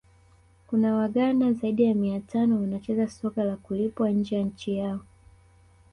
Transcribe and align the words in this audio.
Kuna 0.67 0.95
waghana 0.95 1.53
zaidi 1.53 1.83
ya 1.83 1.95
mia 1.95 2.19
tano 2.19 2.55
wanacheza 2.59 3.07
soka 3.07 3.43
la 3.43 3.55
kulipwa 3.55 4.09
nje 4.09 4.35
ya 4.35 4.41
nchi 4.45 4.77
yao 4.77 4.99